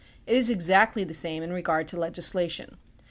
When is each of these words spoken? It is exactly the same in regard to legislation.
It 0.25 0.35
is 0.35 0.49
exactly 0.49 1.03
the 1.03 1.13
same 1.13 1.43
in 1.43 1.53
regard 1.53 1.87
to 1.89 1.95
legislation. 1.99 2.79